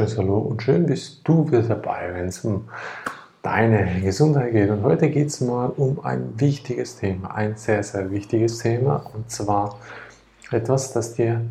wunderschönes 0.00 0.18
Hallo 0.18 0.38
und 0.38 0.62
schön 0.62 0.86
bist 0.86 1.20
du 1.24 1.46
wieder 1.48 1.62
dabei, 1.62 2.10
wenn 2.14 2.28
es 2.28 2.42
um 2.42 2.68
deine 3.42 4.00
Gesundheit 4.00 4.52
geht. 4.52 4.70
Und 4.70 4.82
heute 4.82 5.10
geht 5.10 5.26
es 5.26 5.42
mal 5.42 5.66
um 5.76 6.02
ein 6.02 6.32
wichtiges 6.40 6.96
Thema, 6.96 7.34
ein 7.34 7.56
sehr, 7.56 7.82
sehr 7.82 8.10
wichtiges 8.10 8.58
Thema 8.58 9.04
und 9.12 9.30
zwar 9.30 9.78
etwas, 10.50 10.94
das 10.94 11.14
dir 11.14 11.42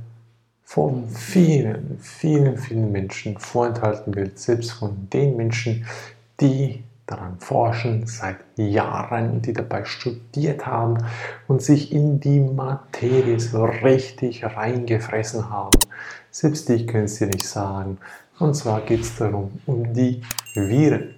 von 0.64 1.08
vielen, 1.10 2.00
vielen, 2.02 2.58
vielen 2.58 2.92
Menschen 2.92 3.38
vorenthalten 3.38 4.16
wird, 4.16 4.40
selbst 4.40 4.72
von 4.72 5.08
den 5.14 5.38
Menschen, 5.38 5.86
die 6.42 6.84
daran 7.06 7.40
forschen 7.40 8.08
seit 8.08 8.38
Jahren, 8.56 9.44
die 9.44 9.54
dabei 9.54 9.86
studiert 9.86 10.66
haben 10.66 10.98
und 11.48 11.62
sich 11.62 11.92
in 11.92 12.20
die 12.20 12.40
Materie 12.40 13.40
so 13.40 13.66
richtig 13.66 14.44
reingefressen 14.44 15.50
haben. 15.52 15.80
Selbst 16.32 16.70
die 16.70 16.86
können 16.86 17.06
es 17.06 17.16
dir 17.16 17.28
nicht 17.28 17.48
sagen. 17.48 17.98
Und 18.40 18.56
zwar 18.56 18.82
geht 18.82 19.02
es 19.02 19.18
darum, 19.18 19.52
um 19.66 19.94
die 19.94 20.22
Viren. 20.54 21.16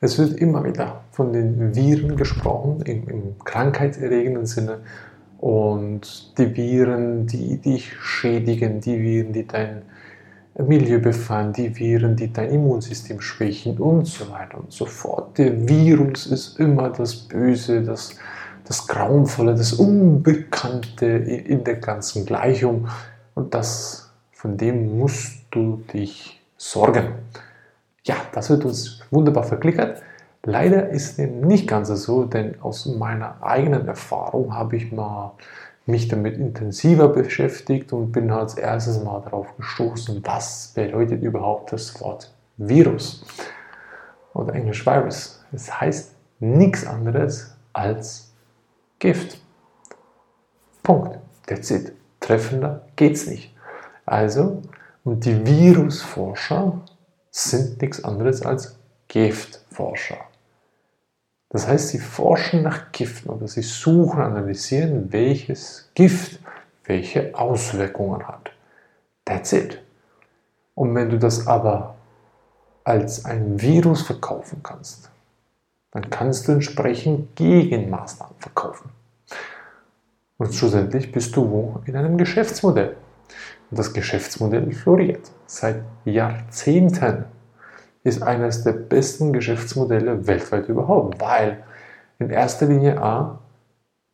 Es 0.00 0.18
wird 0.18 0.34
immer 0.34 0.64
wieder 0.64 1.04
von 1.12 1.32
den 1.32 1.74
Viren 1.74 2.16
gesprochen, 2.16 2.82
im, 2.82 3.08
im 3.08 3.38
krankheitserregenden 3.44 4.46
Sinne. 4.46 4.80
Und 5.38 6.36
die 6.38 6.56
Viren, 6.56 7.26
die 7.26 7.58
dich 7.58 7.92
schädigen, 8.00 8.80
die 8.80 9.00
Viren, 9.00 9.32
die 9.32 9.46
dein 9.46 9.82
Milieu 10.58 11.00
befallen, 11.00 11.52
die 11.52 11.76
Viren, 11.78 12.16
die 12.16 12.32
dein 12.32 12.50
Immunsystem 12.50 13.20
schwächen 13.20 13.78
und 13.78 14.06
so 14.06 14.30
weiter 14.30 14.58
und 14.58 14.72
so 14.72 14.86
fort. 14.86 15.36
Der 15.38 15.68
Virus 15.68 16.26
ist 16.26 16.60
immer 16.60 16.90
das 16.90 17.14
Böse, 17.14 17.82
das, 17.82 18.16
das 18.64 18.86
Grauenvolle, 18.86 19.54
das 19.54 19.72
Unbekannte 19.72 21.06
in 21.06 21.64
der 21.64 21.76
ganzen 21.76 22.24
Gleichung. 22.24 22.88
Und 23.34 23.52
das, 23.52 24.03
von 24.44 24.58
dem 24.58 24.98
musst 24.98 25.46
du 25.52 25.82
dich 25.94 26.38
sorgen. 26.58 27.14
Ja, 28.02 28.14
das 28.32 28.50
wird 28.50 28.66
uns 28.66 29.00
wunderbar 29.10 29.44
verklickert. 29.44 30.02
Leider 30.42 30.90
ist 30.90 31.16
dem 31.16 31.40
nicht 31.40 31.66
ganz 31.66 31.88
so, 31.88 32.26
denn 32.26 32.60
aus 32.60 32.84
meiner 32.84 33.42
eigenen 33.42 33.88
Erfahrung 33.88 34.54
habe 34.54 34.76
ich 34.76 34.92
mal 34.92 35.32
mich 35.86 36.08
damit 36.08 36.36
intensiver 36.36 37.08
beschäftigt 37.08 37.94
und 37.94 38.12
bin 38.12 38.30
als 38.30 38.52
erstes 38.58 39.02
mal 39.02 39.22
darauf 39.22 39.46
gestoßen, 39.56 40.20
was 40.26 40.72
bedeutet 40.74 41.22
überhaupt 41.22 41.72
das 41.72 41.98
Wort 42.02 42.30
Virus 42.58 43.24
oder 44.34 44.52
Englisch 44.52 44.84
Virus. 44.84 45.42
Es 45.52 45.80
heißt 45.80 46.16
nichts 46.40 46.86
anderes 46.86 47.56
als 47.72 48.30
Gift. 48.98 49.38
Punkt. 50.82 51.18
That's 51.46 51.70
it. 51.70 51.92
Treffender 52.20 52.82
geht's 52.94 53.26
nicht. 53.26 53.53
Also, 54.06 54.62
und 55.04 55.24
die 55.24 55.46
Virusforscher 55.46 56.80
sind 57.30 57.80
nichts 57.82 58.02
anderes 58.04 58.42
als 58.42 58.78
Giftforscher. 59.08 60.18
Das 61.50 61.68
heißt, 61.68 61.88
sie 61.88 61.98
forschen 61.98 62.62
nach 62.62 62.90
Giften 62.90 63.30
oder 63.30 63.46
sie 63.46 63.62
suchen, 63.62 64.20
analysieren, 64.20 65.12
welches 65.12 65.90
Gift 65.94 66.40
welche 66.84 67.34
Auswirkungen 67.34 68.26
hat. 68.26 68.50
That's 69.24 69.52
it. 69.52 69.80
Und 70.74 70.94
wenn 70.94 71.10
du 71.10 71.18
das 71.18 71.46
aber 71.46 71.94
als 72.82 73.24
ein 73.24 73.60
Virus 73.60 74.02
verkaufen 74.02 74.60
kannst, 74.62 75.10
dann 75.92 76.10
kannst 76.10 76.48
du 76.48 76.52
entsprechend 76.52 77.36
Gegenmaßnahmen 77.36 78.36
verkaufen. 78.38 78.90
Und 80.36 80.52
schlussendlich 80.52 81.12
bist 81.12 81.36
du 81.36 81.48
wo? 81.48 81.80
In 81.86 81.96
einem 81.96 82.18
Geschäftsmodell. 82.18 82.96
Und 83.74 83.80
das 83.80 83.92
Geschäftsmodell 83.92 84.70
floriert 84.70 85.32
seit 85.46 85.82
Jahrzehnten 86.04 87.24
ist 88.04 88.22
eines 88.22 88.62
der 88.62 88.70
besten 88.70 89.32
Geschäftsmodelle 89.32 90.28
weltweit 90.28 90.68
überhaupt, 90.68 91.20
weil 91.20 91.64
in 92.20 92.30
erster 92.30 92.66
Linie 92.66 93.02
A, 93.02 93.40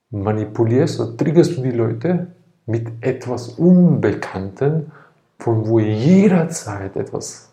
manipulierst 0.09 0.99
oder 0.99 1.15
triggerst 1.15 1.59
du 1.59 1.63
die 1.63 1.73
Leute 1.73 2.29
mit 2.65 2.89
etwas 3.03 3.49
Unbekannten, 3.49 4.93
von 5.39 5.69
wo 5.69 5.79
jederzeit 5.79 6.97
etwas 6.97 7.51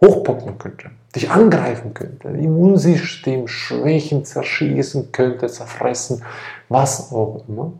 hochpoppen 0.00 0.58
könnte, 0.58 0.92
dich 1.12 1.28
angreifen 1.28 1.92
könnte, 1.92 2.28
Immunsystem 2.28 3.48
schwächen, 3.48 4.24
zerschießen 4.24 5.10
könnte, 5.10 5.48
zerfressen, 5.48 6.22
was 6.68 7.10
auch 7.10 7.48
immer. 7.48 7.72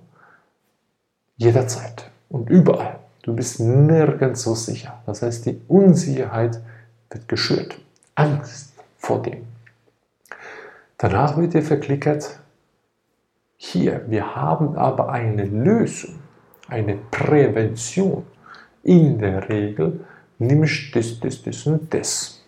Jederzeit 1.37 2.11
und 2.29 2.51
überall. 2.51 2.99
Du 3.29 3.37
bist 3.37 3.61
nirgends 3.61 4.41
so 4.41 4.55
sicher. 4.55 5.03
Das 5.05 5.21
heißt, 5.21 5.45
die 5.45 5.61
Unsicherheit 5.69 6.63
wird 7.11 7.29
geschürt. 7.29 7.79
Angst 8.15 8.73
vor 8.97 9.21
dem. 9.21 9.45
Danach 10.97 11.37
wird 11.37 11.53
dir 11.53 11.61
verklickert, 11.61 12.41
hier, 13.59 14.03
wir 14.09 14.35
haben 14.35 14.79
aber 14.79 15.11
eine 15.11 15.45
Lösung, 15.45 16.15
eine 16.69 16.97
Prävention. 17.11 18.25
In 18.83 19.19
der 19.19 19.47
Regel 19.51 20.07
nimmst 20.39 20.95
du 20.95 20.99
das, 20.99 21.21
das, 21.21 21.43
das 21.43 21.67
und 21.67 21.93
das. 21.93 22.43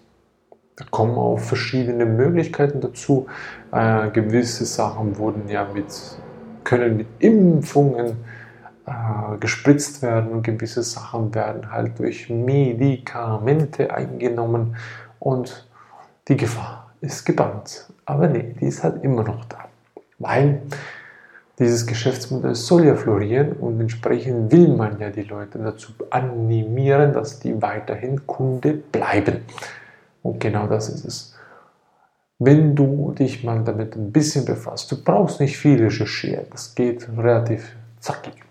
Da 0.77 0.87
kommen 0.91 1.19
auch 1.19 1.41
verschiedene 1.41 2.07
Möglichkeiten 2.07 2.81
dazu. 2.81 3.27
Äh, 3.71 4.09
gewisse 4.13 4.65
Sachen 4.65 5.19
wurden 5.19 5.47
ja 5.47 5.69
mit, 5.75 5.93
können 6.65 6.97
mit 6.97 7.07
Impfungen 7.19 8.30
äh, 8.91 9.37
gespritzt 9.39 10.03
werden 10.03 10.43
gewisse 10.43 10.83
Sachen 10.83 11.33
werden 11.33 11.71
halt 11.71 11.99
durch 12.01 12.29
Medikamente 12.29 13.95
eingenommen 13.95 14.75
und 15.21 15.69
die 16.27 16.37
Gefahr 16.37 16.91
ist 17.01 17.25
gebannt. 17.25 17.89
Aber 18.05 18.27
nee, 18.27 18.55
die 18.61 18.67
ist 18.67 18.83
halt 18.83 19.05
immer 19.05 19.23
noch 19.23 19.45
da. 19.45 19.67
Weil 20.19 20.63
dieses 21.61 21.87
Geschäftsmodell 21.87 22.57
soll 22.57 22.87
ja 22.87 22.97
florieren 22.97 23.53
und 23.53 23.81
entsprechend 23.81 24.51
will 24.51 24.69
man 24.69 24.99
ja 24.99 25.11
die 25.11 25.23
Leute 25.23 25.59
dazu 25.59 25.93
animieren, 26.11 27.13
dass 27.13 27.39
die 27.39 27.63
weiterhin 27.63 28.27
Kunde 28.27 28.73
bleiben. 28.73 29.45
Und 30.23 30.41
genau 30.41 30.67
das 30.67 30.89
ist 30.89 31.05
es. 31.05 31.37
Wenn 32.41 32.75
du 32.75 33.13
dich 33.17 33.45
mal 33.45 33.63
damit 33.63 33.95
ein 33.95 34.11
bisschen 34.11 34.47
befasst, 34.47 34.91
du 34.91 35.05
brauchst 35.05 35.39
nicht 35.39 35.59
viel 35.59 35.81
recherchieren, 35.81 36.47
das 36.51 36.75
geht 36.75 37.09
relativ 37.17 37.77
zackig. 38.01 38.50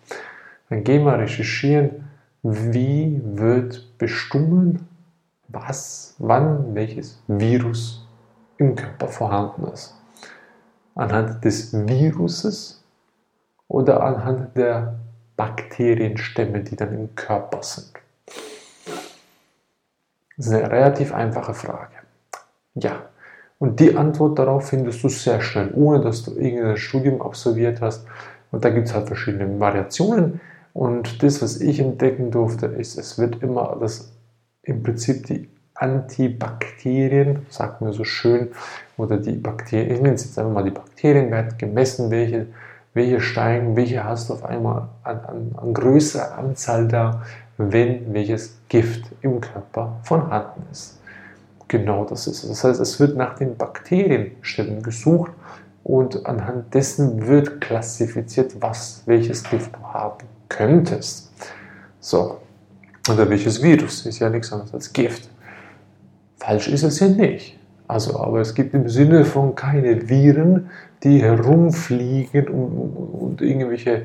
Dann 0.69 0.84
geh 0.84 1.00
mal 1.00 1.16
recherchieren, 1.19 2.09
wie 2.44 3.22
wird 3.24 3.97
bestimmen, 3.97 4.88
was, 5.47 6.16
wann 6.19 6.75
welches 6.75 7.22
Virus 7.28 8.07
im 8.57 8.75
Körper 8.75 9.07
vorhanden 9.07 9.68
ist. 9.74 9.96
Anhand 10.96 11.44
des 11.44 11.74
Viruses 11.74 12.84
oder 13.68 14.03
anhand 14.03 14.56
der 14.56 15.00
Bakterienstämme, 15.35 16.62
die 16.62 16.75
dann 16.75 16.94
im 16.94 17.16
Körper 17.16 17.63
sind. 17.63 17.91
Das 20.38 20.47
ist 20.47 20.53
eine 20.53 20.72
relativ 20.72 21.13
einfache 21.13 21.53
Frage. 21.53 21.96
Ja, 22.75 23.03
und 23.57 23.80
die 23.80 23.96
Antwort 23.96 24.40
darauf 24.40 24.69
findest 24.69 25.03
du 25.03 25.09
sehr 25.09 25.41
schnell, 25.41 25.72
ohne 25.74 26.01
dass 26.01 26.24
du 26.24 26.36
irgendein 26.36 26.78
Studium 26.78 27.22
absolviert 27.22 27.81
hast. 27.81 28.06
Und 28.51 28.63
da 28.63 28.69
gibt 28.69 28.88
es 28.88 28.94
halt 28.94 29.07
verschiedene 29.07 29.59
Variationen. 29.59 30.40
Und 30.74 31.24
das, 31.24 31.41
was 31.41 31.62
ich 31.62 31.80
entdecken 31.80 32.31
durfte, 32.31 32.68
ist, 32.68 32.97
es 32.97 33.18
wird 33.18 33.41
immer 33.41 33.78
das 33.80 34.12
im 34.63 34.84
Prinzip 34.84 35.25
die 35.25 35.50
Antibakterien, 35.74 37.46
sagt 37.50 37.81
man 37.81 37.94
so 37.94 38.04
schön, 38.04 38.50
oder 38.98 39.18
die 39.18 39.31
Bakterien, 39.31 39.92
ich 39.92 40.01
nenne 40.01 40.16
es 40.16 40.25
jetzt 40.25 40.38
einfach 40.38 40.54
mal 40.54 40.63
die 40.63 40.71
Bakterien, 40.71 41.31
werden 41.31 41.57
gemessen, 41.57 42.12
welche, 42.12 42.48
welche 42.94 43.21
steigen, 43.21 43.75
welche 43.75 44.04
hast 44.04 44.30
du 44.30 44.33
auf 44.33 44.45
einmal 44.45 44.89
an, 45.04 45.19
an, 45.21 45.51
an 45.56 45.74
größerer 45.74 46.38
Anzahl 46.38 46.88
da, 46.88 47.24
wenn 47.57 48.13
welches 48.13 48.60
Gift 48.68 49.06
im 49.22 49.42
Körper 49.42 50.00
vorhanden 50.04 50.63
ist. 50.72 51.00
Genau 51.68 52.04
das 52.04 52.27
ist 52.27 52.44
es. 52.44 52.50
Das 52.50 52.63
heißt, 52.63 52.80
es 52.80 53.00
wird 53.00 53.15
nach 53.15 53.36
den 53.36 53.56
Bakterienstämmen 53.56 54.81
gesucht 54.83 55.31
und 55.83 56.25
anhand 56.25 56.74
dessen 56.74 57.27
wird 57.27 57.62
klassifiziert, 57.62 58.62
was 58.62 59.04
welches 59.06 59.44
Gift 59.44 59.75
du 59.75 59.83
haben 59.83 60.38
könntest. 60.50 61.31
So, 62.00 62.38
oder 63.10 63.30
welches 63.30 63.62
Virus 63.62 64.06
ist 64.06 64.19
ja 64.19 64.30
nichts 64.30 64.51
anderes 64.51 64.74
als 64.74 64.92
Gift. 64.92 65.30
Falsch 66.38 66.68
ist 66.68 66.84
es 66.84 67.00
ja 67.00 67.07
nicht. 67.07 67.57
Also, 67.88 68.19
aber 68.19 68.40
es 68.40 68.54
gibt 68.54 68.74
im 68.74 68.88
Sinne 68.88 69.25
von 69.25 69.56
keine 69.56 70.10
Viren, 70.10 70.69
die 71.04 71.22
herumfliegen 71.22 72.48
und, 72.48 73.22
und 73.22 73.42
irgendwelche 73.42 74.04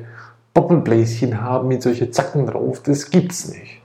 Doppelbläschen 0.53 1.41
haben 1.41 1.67
mit 1.67 1.83
solchen 1.83 2.11
Zacken 2.11 2.47
drauf. 2.47 2.81
Das 2.83 3.09
gibt 3.09 3.31
es 3.31 3.49
nicht. 3.49 3.81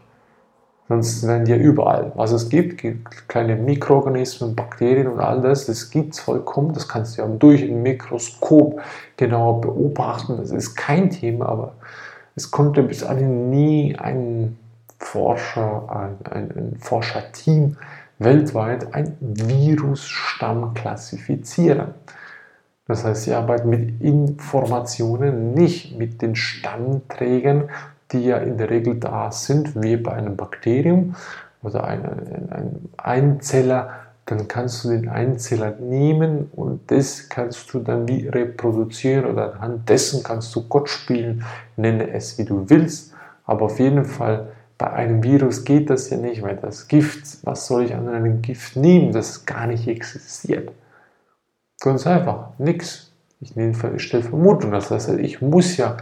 Sonst 0.89 1.27
wären 1.27 1.45
die 1.45 1.53
ja 1.53 1.57
überall. 1.57 2.13
Was 2.17 2.33
es 2.33 2.49
gibt, 2.49 2.79
gibt 2.79 3.29
kleine 3.29 3.57
Mikroorganismen, 3.57 4.57
Bakterien 4.57 5.07
und 5.07 5.21
all 5.21 5.41
das, 5.41 5.67
das 5.67 5.91
gibt 5.91 6.15
es 6.15 6.21
vollkommen. 6.21 6.73
Das 6.73 6.89
kannst 6.89 7.17
du 7.17 7.23
ja 7.23 7.29
durch 7.29 7.63
ein 7.63 7.83
Mikroskop 7.83 8.81
genau 9.17 9.55
beobachten. 9.61 10.39
Das 10.39 10.51
ist 10.51 10.75
kein 10.75 11.11
Thema, 11.11 11.49
aber 11.49 11.75
es 12.37 12.51
konnte 12.51 12.83
bis 12.83 13.01
dahin 13.01 13.51
nie 13.51 13.97
ein 13.97 14.59
Forscher, 14.99 15.89
ein, 15.89 16.17
ein, 16.31 16.51
ein 16.51 16.77
Forscherteam 16.79 17.77
weltweit 18.19 18.95
ein 18.95 19.17
Virusstamm 19.21 20.75
klassifizieren. 20.75 21.95
Das 22.87 23.05
heißt, 23.05 23.23
sie 23.25 23.35
arbeiten 23.35 23.71
mit 23.71 24.01
Informationen, 24.01 25.55
nicht 25.55 25.97
mit 25.97 26.23
den 26.23 26.37
Stammträgern, 26.37 27.71
die 28.13 28.25
ja 28.25 28.39
in 28.39 28.59
der 28.59 28.69
Regel 28.69 28.97
da 28.97 29.31
sind, 29.33 29.81
wie 29.81 29.97
bei 29.97 30.13
einem 30.13 30.37
Bakterium 30.37 31.15
oder 31.63 31.85
einem, 31.85 32.51
einem 32.51 32.89
Einzeller. 32.97 33.91
Dann 34.31 34.47
kannst 34.47 34.85
du 34.85 34.91
den 34.91 35.09
Einzeller 35.09 35.73
nehmen 35.81 36.51
und 36.53 36.89
das 36.93 37.29
kannst 37.29 37.75
du 37.75 37.81
dann 37.81 38.07
wie 38.07 38.29
reproduzieren 38.29 39.25
oder 39.25 39.55
anhand 39.55 39.89
dessen 39.89 40.23
kannst 40.23 40.55
du 40.55 40.69
Gott 40.69 40.89
spielen, 40.89 41.45
nenne 41.77 42.13
es 42.13 42.39
wie 42.39 42.45
du 42.45 42.71
willst. 42.71 43.13
Aber 43.45 43.63
auf 43.63 43.81
jeden 43.81 44.05
Fall 44.05 44.53
bei 44.79 44.89
einem 44.93 45.25
Virus 45.25 45.65
geht 45.65 45.91
das 45.91 46.11
ja 46.11 46.17
nicht, 46.17 46.43
weil 46.43 46.57
das 46.57 46.87
Gift, 46.87 47.39
was 47.43 47.67
soll 47.67 47.87
ich 47.87 47.95
an 47.95 48.09
einem 48.09 48.41
Gift 48.41 48.77
nehmen, 48.77 49.11
das 49.11 49.47
gar 49.47 49.67
nicht 49.67 49.89
existiert. 49.89 50.71
Ganz 51.81 52.07
einfach, 52.07 52.51
nichts. 52.59 53.11
Ich, 53.41 53.57
ich 53.57 54.03
stelle 54.03 54.23
Vermutung, 54.23 54.71
das 54.71 54.93
heißt, 54.93 55.09
ich 55.19 55.43
muss 55.43 55.77
ja 55.77 55.97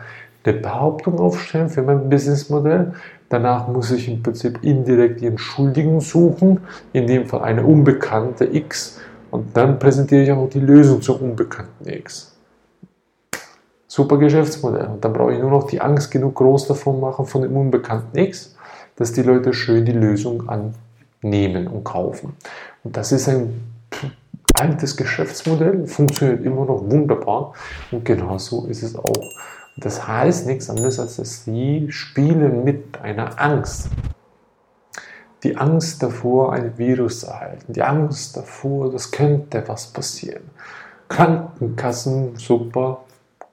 eine 0.44 0.58
Behauptung 0.58 1.18
aufstellen 1.18 1.70
für 1.70 1.82
mein 1.82 2.10
Businessmodell. 2.10 2.92
Danach 3.28 3.68
muss 3.68 3.90
ich 3.90 4.08
im 4.08 4.22
Prinzip 4.22 4.62
indirekt 4.62 5.20
die 5.20 5.26
Entschuldigung 5.26 6.00
suchen, 6.00 6.60
in 6.92 7.06
dem 7.06 7.26
Fall 7.26 7.42
eine 7.42 7.64
unbekannte 7.64 8.44
X, 8.44 9.00
und 9.30 9.54
dann 9.54 9.78
präsentiere 9.78 10.22
ich 10.22 10.32
auch 10.32 10.48
die 10.48 10.60
Lösung 10.60 11.02
zur 11.02 11.20
unbekannten 11.20 11.86
X. 11.86 12.34
Super 13.86 14.16
Geschäftsmodell. 14.16 14.86
Und 14.86 15.04
dann 15.04 15.12
brauche 15.12 15.34
ich 15.34 15.38
nur 15.38 15.50
noch 15.50 15.66
die 15.66 15.82
Angst 15.82 16.10
genug 16.10 16.36
groß 16.36 16.68
davon 16.68 16.98
machen 16.98 17.26
von 17.26 17.42
dem 17.42 17.54
unbekannten 17.54 18.16
X 18.16 18.54
dass 18.98 19.12
die 19.12 19.22
Leute 19.22 19.52
schön 19.52 19.84
die 19.84 19.92
Lösung 19.92 20.48
annehmen 20.48 21.68
und 21.68 21.84
kaufen. 21.84 22.34
Und 22.82 22.96
das 22.96 23.12
ist 23.12 23.28
ein 23.28 23.60
altes 24.54 24.96
Geschäftsmodell, 24.96 25.86
funktioniert 25.86 26.44
immer 26.44 26.64
noch 26.64 26.82
wunderbar 26.90 27.54
und 27.92 28.04
genauso 28.04 28.66
ist 28.66 28.82
es 28.82 28.96
auch. 28.96 29.30
Das 29.80 30.08
heißt 30.08 30.46
nichts 30.46 30.68
anderes, 30.68 30.98
als 30.98 31.16
dass 31.16 31.44
sie 31.44 31.86
spielen 31.90 32.64
mit 32.64 33.00
einer 33.00 33.40
Angst. 33.40 33.88
Die 35.44 35.56
Angst 35.56 36.02
davor, 36.02 36.52
ein 36.52 36.76
Virus 36.78 37.20
zu 37.20 37.28
erhalten, 37.28 37.72
die 37.72 37.82
Angst 37.82 38.36
davor, 38.36 38.90
das 38.90 39.12
könnte 39.12 39.62
was 39.66 39.86
passieren. 39.86 40.50
Krankenkassen, 41.08 42.34
super, 42.36 43.04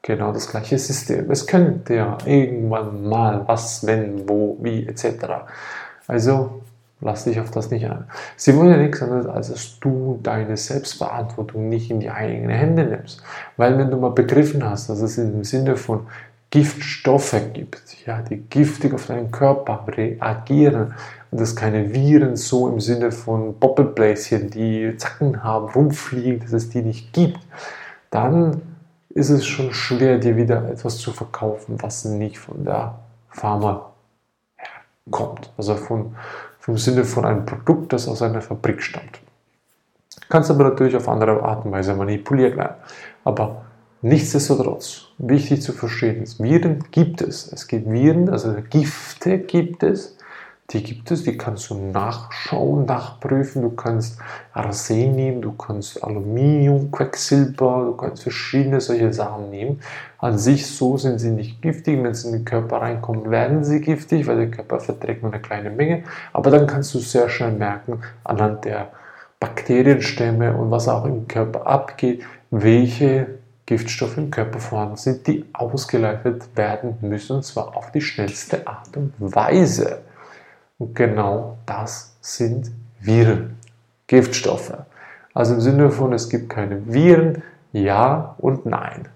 genau 0.02 0.32
das 0.32 0.50
gleiche 0.50 0.80
System. 0.80 1.30
Es 1.30 1.46
könnte 1.46 1.96
ja 1.96 2.18
irgendwann 2.26 3.08
mal 3.08 3.48
was, 3.48 3.86
wenn, 3.86 4.28
wo, 4.28 4.58
wie 4.62 4.88
etc. 4.88 5.06
Also 6.08 6.62
lass 7.02 7.26
dich 7.26 7.40
auf 7.40 7.52
das 7.52 7.72
nicht 7.72 7.90
an. 7.90 8.06
Sie 8.36 8.56
wollen 8.56 8.72
ja 8.72 8.78
nichts 8.78 9.02
anderes, 9.02 9.28
als 9.28 9.50
dass 9.50 9.80
du 9.80 10.20
deine 10.24 10.58
Selbstverantwortung 10.58 11.70
nicht 11.70 11.92
in 11.92 12.00
die 12.00 12.10
eigenen 12.10 12.50
Hände 12.50 12.86
nimmst. 12.86 13.22
Weil 13.58 13.78
wenn 13.78 13.92
du 13.92 13.98
mal 13.98 14.12
begriffen 14.12 14.64
hast, 14.64 14.90
dass 14.90 15.02
es 15.02 15.18
im 15.18 15.44
Sinne 15.44 15.76
von 15.76 16.08
Giftstoffe 16.52 17.36
gibt, 17.54 18.06
ja, 18.06 18.22
die 18.22 18.38
giftig 18.38 18.94
auf 18.94 19.08
deinen 19.08 19.32
Körper 19.32 19.86
reagieren 19.88 20.94
und 21.32 21.42
es 21.42 21.56
keine 21.56 21.94
Viren 21.94 22.38
so 22.38 22.70
im 22.70 22.80
Sinne 22.80 23.12
von 23.12 23.60
Bobbelbläschen, 23.60 24.50
die 24.52 24.96
Zacken 24.98 25.44
haben, 25.44 25.68
rumfliegen, 25.70 26.40
dass 26.40 26.54
es 26.54 26.70
die 26.70 26.82
nicht 26.82 27.12
gibt, 27.12 27.40
dann 28.10 28.62
ist 29.10 29.30
es 29.30 29.46
schon 29.46 29.74
schwer, 29.74 30.18
dir 30.18 30.38
wieder 30.38 30.70
etwas 30.70 30.98
zu 30.98 31.12
verkaufen, 31.12 31.82
was 31.82 32.06
nicht 32.06 32.38
von 32.38 32.64
der 32.64 33.00
Pharma 33.30 33.92
kommt. 35.10 35.52
Also 35.58 35.76
von, 35.76 36.16
vom 36.66 36.80
Sinne 36.80 37.06
von 37.06 37.26
einem 37.26 37.46
Produkt, 37.46 37.94
das 37.94 38.08
aus 38.08 38.24
einer 38.24 38.42
Fabrik 38.42 38.82
stammt. 38.82 39.20
Kannst 40.30 40.50
aber 40.50 40.64
natürlich 40.64 40.96
auf 40.96 41.08
andere 41.08 41.44
Art 41.44 41.64
und 41.64 41.72
Weise 41.72 41.94
manipuliert 41.94 42.58
werden. 42.58 42.74
Aber 43.24 43.66
nichtsdestotrotz, 44.02 45.10
wichtig 45.20 45.62
zu 45.62 45.74
verstehen 45.74 46.24
ist, 46.24 46.42
Viren 46.42 46.84
gibt 46.90 47.22
es. 47.22 47.52
Es 47.54 47.68
gibt 47.68 47.88
Viren, 47.88 48.30
also 48.30 48.56
Gifte 48.68 49.38
gibt 49.38 49.84
es. 49.84 50.15
Die 50.72 50.82
gibt 50.82 51.12
es, 51.12 51.24
die 51.24 51.38
kannst 51.38 51.70
du 51.70 51.76
nachschauen, 51.76 52.86
nachprüfen. 52.86 53.62
Du 53.62 53.70
kannst 53.70 54.18
Arsen 54.52 55.16
nehmen, 55.16 55.42
du 55.42 55.52
kannst 55.52 56.04
Aluminium, 56.04 56.90
Quecksilber, 56.90 57.86
du 57.86 57.94
kannst 57.96 58.24
verschiedene 58.24 58.82
solche 58.82 59.14
Sachen 59.14 59.52
nehmen. 59.52 59.80
An 60.18 60.40
sich 60.40 60.66
so 60.66 60.98
sind 60.98 61.20
sie 61.20 61.30
nicht 61.30 61.62
giftig. 61.62 62.02
Wenn 62.02 62.16
sie 62.16 62.30
in 62.30 62.34
den 62.34 62.46
Körper 62.46 62.78
reinkommen, 62.78 63.30
werden 63.30 63.64
sie 63.64 63.80
giftig, 63.80 64.26
weil 64.26 64.38
der 64.38 64.52
Körper 64.52 64.80
verträgt 64.80 65.22
nur 65.22 65.32
eine 65.32 65.42
kleine 65.42 65.70
Menge. 65.70 66.04
Aber 66.34 66.50
dann 66.50 66.66
kannst 66.66 66.96
du 66.96 67.00
sehr 67.00 67.30
schnell 67.30 67.52
merken, 67.52 68.02
anhand 68.24 68.66
der 68.66 68.90
Bakterienstämme 69.40 70.58
und 70.58 70.72
was 70.72 70.88
auch 70.88 71.06
im 71.06 71.28
Körper 71.28 71.68
abgeht, 71.68 72.24
welche 72.50 73.28
Giftstoffe 73.68 74.18
im 74.18 74.32
Körper 74.32 74.60
vorhanden 74.60 74.98
sind, 74.98 75.28
die 75.28 75.46
ausgeleitet 75.54 76.50
werden 76.56 76.98
müssen, 77.02 77.38
und 77.38 77.46
zwar 77.46 77.76
auf 77.76 77.92
die 77.92 78.02
schnellste 78.02 78.66
Art 78.66 78.96
und 78.98 79.14
Weise. 79.20 80.00
Und 80.78 80.96
genau 80.96 81.58
das 81.66 82.18
sind 82.22 82.72
Viren, 83.00 83.58
Giftstoffe. 84.08 84.74
Also 85.34 85.56
im 85.56 85.62
Sinne 85.62 85.92
von, 85.92 86.14
es 86.14 86.30
gibt 86.30 86.50
keine 86.50 86.92
Viren, 86.92 87.44
ja 87.72 88.36
und 88.38 88.66
nein. 88.66 89.08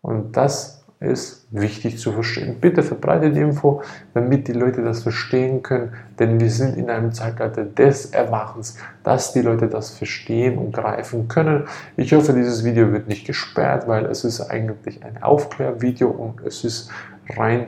Und 0.00 0.36
das 0.36 0.82
ist 1.02 1.48
wichtig 1.50 1.98
zu 1.98 2.12
verstehen. 2.12 2.58
Bitte 2.60 2.82
verbreite 2.82 3.30
die 3.30 3.40
Info, 3.40 3.82
damit 4.14 4.46
die 4.46 4.52
Leute 4.52 4.82
das 4.82 5.02
verstehen 5.02 5.62
können, 5.62 5.92
denn 6.18 6.38
wir 6.38 6.50
sind 6.50 6.76
in 6.76 6.88
einem 6.88 7.12
Zeitalter 7.12 7.64
des 7.64 8.06
Erwachens, 8.06 8.76
dass 9.02 9.32
die 9.32 9.42
Leute 9.42 9.68
das 9.68 9.90
verstehen 9.90 10.58
und 10.58 10.72
greifen 10.72 11.26
können. 11.26 11.64
Ich 11.96 12.12
hoffe, 12.12 12.32
dieses 12.32 12.64
Video 12.64 12.92
wird 12.92 13.08
nicht 13.08 13.26
gesperrt, 13.26 13.88
weil 13.88 14.06
es 14.06 14.24
ist 14.24 14.40
eigentlich 14.42 15.04
ein 15.04 15.22
Aufklärvideo 15.22 16.08
und 16.08 16.40
es 16.46 16.62
ist 16.62 16.90
rein 17.36 17.66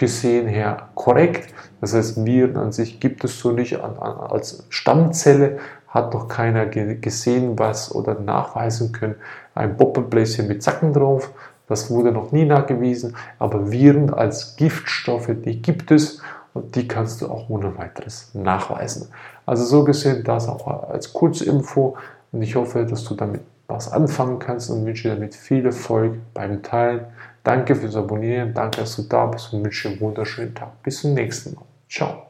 gesehen 0.00 0.48
her 0.48 0.88
korrekt. 0.94 1.52
Das 1.82 1.94
heißt, 1.94 2.24
Viren 2.24 2.56
an 2.56 2.72
sich 2.72 3.00
gibt 3.00 3.22
es 3.22 3.38
so 3.38 3.52
nicht 3.52 3.78
als 3.78 4.64
Stammzelle, 4.70 5.58
hat 5.88 6.14
noch 6.14 6.26
keiner 6.26 6.66
gesehen, 6.66 7.58
was 7.58 7.94
oder 7.94 8.18
nachweisen 8.18 8.92
können. 8.92 9.16
Ein 9.54 9.76
Bobbelbläschen 9.76 10.48
mit 10.48 10.62
Zacken 10.62 10.94
drauf, 10.94 11.30
das 11.68 11.90
wurde 11.90 12.12
noch 12.12 12.32
nie 12.32 12.46
nachgewiesen, 12.46 13.14
aber 13.38 13.70
Viren 13.70 14.12
als 14.14 14.56
Giftstoffe, 14.56 15.30
die 15.44 15.60
gibt 15.60 15.90
es 15.90 16.22
und 16.54 16.74
die 16.76 16.88
kannst 16.88 17.20
du 17.20 17.28
auch 17.28 17.50
ohne 17.50 17.76
weiteres 17.76 18.30
nachweisen. 18.34 19.08
Also 19.44 19.64
so 19.64 19.84
gesehen 19.84 20.24
das 20.24 20.48
auch 20.48 20.88
als 20.88 21.12
Kurzinfo 21.12 21.98
und 22.32 22.40
ich 22.40 22.56
hoffe, 22.56 22.86
dass 22.86 23.04
du 23.04 23.14
damit 23.14 23.42
was 23.68 23.92
anfangen 23.92 24.38
kannst 24.38 24.70
und 24.70 24.86
wünsche 24.86 25.08
dir 25.08 25.14
damit 25.14 25.34
viel 25.34 25.66
Erfolg 25.66 26.14
beim 26.32 26.62
Teilen 26.62 27.04
Danke 27.42 27.74
fürs 27.74 27.96
Abonnieren, 27.96 28.52
danke, 28.54 28.80
dass 28.80 28.96
du 28.96 29.02
da 29.02 29.26
bist 29.26 29.52
und 29.52 29.64
wünsche 29.64 29.88
einen 29.88 30.00
wunderschönen 30.00 30.54
Tag. 30.54 30.82
Bis 30.82 31.00
zum 31.00 31.14
nächsten 31.14 31.54
Mal. 31.54 31.64
Ciao. 31.88 32.29